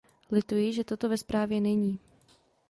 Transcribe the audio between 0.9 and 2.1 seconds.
ve zprávě není.